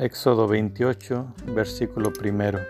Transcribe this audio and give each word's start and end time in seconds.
Éxodo 0.00 0.46
28, 0.46 1.34
versículo 1.56 2.12
primero. 2.12 2.60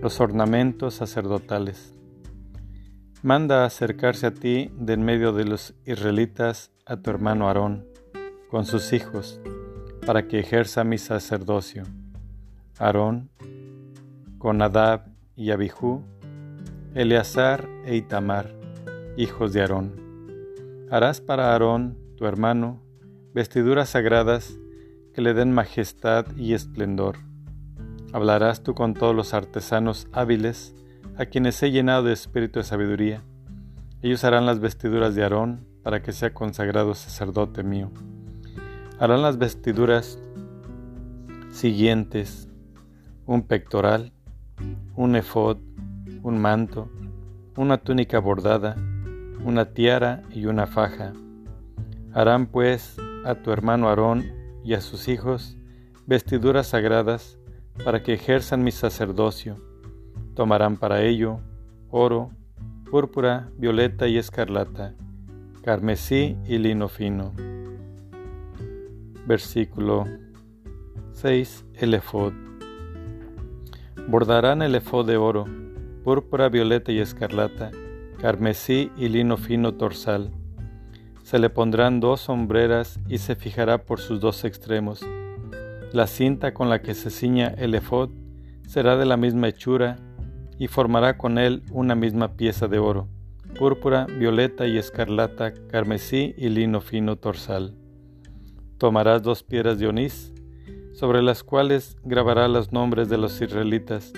Los 0.00 0.20
ornamentos 0.20 0.94
sacerdotales. 0.94 1.96
Manda 3.24 3.64
acercarse 3.64 4.28
a 4.28 4.30
ti 4.30 4.70
de 4.78 4.92
en 4.92 5.02
medio 5.02 5.32
de 5.32 5.44
los 5.44 5.74
israelitas 5.84 6.70
a 6.86 6.96
tu 6.96 7.10
hermano 7.10 7.48
Aarón, 7.48 7.88
con 8.52 8.66
sus 8.66 8.92
hijos, 8.92 9.40
para 10.06 10.28
que 10.28 10.38
ejerza 10.38 10.84
mi 10.84 10.96
sacerdocio. 10.96 11.82
Aarón, 12.78 13.28
con 14.38 14.62
Adab 14.62 15.08
y 15.34 15.50
Abijú, 15.50 16.04
Eleazar 16.94 17.68
e 17.84 17.96
Itamar, 17.96 18.54
hijos 19.16 19.52
de 19.52 19.62
Aarón. 19.62 20.86
Harás 20.88 21.20
para 21.20 21.50
Aarón, 21.50 21.98
tu 22.16 22.26
hermano, 22.26 22.80
vestiduras 23.34 23.88
sagradas 23.88 24.56
que 25.16 25.22
le 25.22 25.32
den 25.32 25.50
majestad 25.50 26.26
y 26.36 26.52
esplendor. 26.52 27.16
Hablarás 28.12 28.62
tú 28.62 28.74
con 28.74 28.92
todos 28.92 29.16
los 29.16 29.32
artesanos 29.32 30.08
hábiles, 30.12 30.74
a 31.16 31.24
quienes 31.24 31.62
he 31.62 31.70
llenado 31.70 32.02
de 32.02 32.12
espíritu 32.12 32.58
de 32.58 32.66
sabiduría. 32.66 33.22
Ellos 34.02 34.24
harán 34.24 34.44
las 34.44 34.60
vestiduras 34.60 35.14
de 35.14 35.22
Aarón, 35.22 35.66
para 35.82 36.02
que 36.02 36.12
sea 36.12 36.34
consagrado 36.34 36.94
sacerdote 36.94 37.62
mío. 37.62 37.90
Harán 38.98 39.22
las 39.22 39.38
vestiduras 39.38 40.18
siguientes, 41.50 42.50
un 43.24 43.40
pectoral, 43.40 44.12
un 44.96 45.16
efod, 45.16 45.56
un 46.22 46.38
manto, 46.38 46.90
una 47.56 47.78
túnica 47.78 48.18
bordada, 48.18 48.76
una 49.42 49.64
tiara 49.64 50.24
y 50.30 50.44
una 50.44 50.66
faja. 50.66 51.14
Harán 52.12 52.48
pues 52.48 52.98
a 53.24 53.36
tu 53.36 53.50
hermano 53.50 53.88
Aarón 53.88 54.44
y 54.66 54.74
a 54.74 54.80
sus 54.80 55.06
hijos 55.06 55.56
vestiduras 56.06 56.66
sagradas 56.66 57.38
para 57.84 58.02
que 58.02 58.14
ejerzan 58.14 58.64
mi 58.64 58.72
sacerdocio. 58.72 59.56
Tomarán 60.34 60.76
para 60.76 61.02
ello 61.02 61.38
oro, 61.88 62.30
púrpura, 62.90 63.48
violeta 63.56 64.08
y 64.08 64.18
escarlata, 64.18 64.94
carmesí 65.62 66.36
y 66.46 66.58
lino 66.58 66.88
fino. 66.88 67.32
Versículo 69.24 70.04
6. 71.12 71.64
El 71.74 71.94
efod. 71.94 72.32
Bordarán 74.08 74.62
el 74.62 74.74
efod 74.74 75.06
de 75.06 75.16
oro, 75.16 75.46
púrpura, 76.02 76.48
violeta 76.48 76.90
y 76.90 76.98
escarlata, 76.98 77.70
carmesí 78.20 78.90
y 78.96 79.08
lino 79.10 79.36
fino 79.36 79.74
torsal 79.74 80.32
se 81.26 81.40
le 81.40 81.50
pondrán 81.50 81.98
dos 81.98 82.20
sombreras 82.20 83.00
y 83.08 83.18
se 83.18 83.34
fijará 83.34 83.78
por 83.78 83.98
sus 83.98 84.20
dos 84.20 84.44
extremos. 84.44 85.04
La 85.92 86.06
cinta 86.06 86.54
con 86.54 86.70
la 86.70 86.82
que 86.82 86.94
se 86.94 87.10
ciña 87.10 87.48
el 87.58 87.74
efod 87.74 88.10
será 88.68 88.96
de 88.96 89.06
la 89.06 89.16
misma 89.16 89.48
hechura 89.48 89.96
y 90.56 90.68
formará 90.68 91.18
con 91.18 91.38
él 91.38 91.64
una 91.72 91.96
misma 91.96 92.36
pieza 92.36 92.68
de 92.68 92.78
oro, 92.78 93.08
púrpura, 93.58 94.06
violeta 94.06 94.68
y 94.68 94.78
escarlata, 94.78 95.52
carmesí 95.68 96.32
y 96.38 96.48
lino 96.48 96.80
fino 96.80 97.16
torsal. 97.16 97.74
Tomarás 98.78 99.20
dos 99.24 99.42
piedras 99.42 99.80
de 99.80 99.88
onís, 99.88 100.32
sobre 100.92 101.22
las 101.22 101.42
cuales 101.42 101.96
grabará 102.04 102.46
los 102.46 102.70
nombres 102.70 103.08
de 103.08 103.18
los 103.18 103.40
israelitas, 103.40 104.12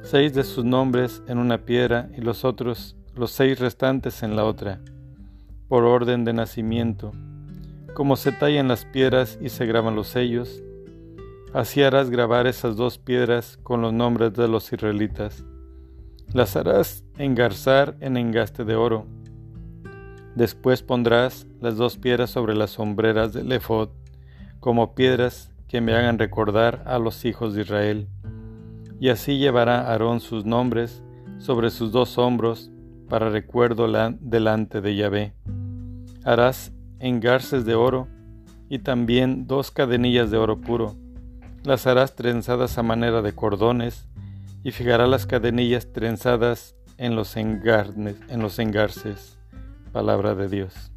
seis 0.00 0.32
de 0.32 0.44
sus 0.44 0.64
nombres 0.64 1.22
en 1.28 1.36
una 1.36 1.66
piedra 1.66 2.08
y 2.16 2.22
los 2.22 2.46
otros, 2.46 2.96
los 3.14 3.32
seis 3.32 3.58
restantes 3.58 4.22
en 4.22 4.34
la 4.34 4.44
otra 4.44 4.80
por 5.68 5.84
orden 5.84 6.24
de 6.24 6.32
nacimiento, 6.32 7.12
como 7.94 8.16
se 8.16 8.30
tallan 8.32 8.68
las 8.68 8.84
piedras 8.84 9.38
y 9.40 9.48
se 9.48 9.66
graban 9.66 9.96
los 9.96 10.08
sellos, 10.08 10.62
así 11.52 11.82
harás 11.82 12.10
grabar 12.10 12.46
esas 12.46 12.76
dos 12.76 12.98
piedras 12.98 13.58
con 13.62 13.80
los 13.80 13.92
nombres 13.92 14.34
de 14.34 14.48
los 14.48 14.72
israelitas. 14.72 15.44
Las 16.32 16.56
harás 16.56 17.04
engarzar 17.16 17.96
en 18.00 18.16
engaste 18.16 18.64
de 18.64 18.76
oro. 18.76 19.06
Después 20.34 20.82
pondrás 20.82 21.46
las 21.60 21.76
dos 21.76 21.96
piedras 21.96 22.30
sobre 22.30 22.54
las 22.54 22.72
sombreras 22.72 23.32
del 23.32 23.50
ephod, 23.52 23.88
como 24.60 24.94
piedras 24.94 25.50
que 25.66 25.80
me 25.80 25.94
hagan 25.94 26.18
recordar 26.18 26.82
a 26.86 26.98
los 26.98 27.24
hijos 27.24 27.54
de 27.54 27.62
Israel. 27.62 28.08
Y 29.00 29.08
así 29.08 29.38
llevará 29.38 29.90
Aarón 29.90 30.20
sus 30.20 30.44
nombres 30.44 31.02
sobre 31.38 31.70
sus 31.70 31.92
dos 31.92 32.18
hombros 32.18 32.70
para 33.08 33.30
recuerdo 33.30 33.86
delante 34.20 34.80
de 34.80 34.96
Yahvé. 34.96 35.32
Harás 36.26 36.72
engarces 36.98 37.64
de 37.64 37.76
oro 37.76 38.08
y 38.68 38.80
también 38.80 39.46
dos 39.46 39.70
cadenillas 39.70 40.28
de 40.28 40.36
oro 40.36 40.60
puro. 40.60 40.96
Las 41.62 41.86
harás 41.86 42.16
trenzadas 42.16 42.78
a 42.78 42.82
manera 42.82 43.22
de 43.22 43.32
cordones 43.32 44.08
y 44.64 44.72
fijarás 44.72 45.08
las 45.08 45.24
cadenillas 45.24 45.92
trenzadas 45.92 46.74
en 46.98 47.14
los, 47.14 47.36
en 47.36 48.42
los 48.42 48.58
engarces. 48.58 49.38
Palabra 49.92 50.34
de 50.34 50.48
Dios. 50.48 50.90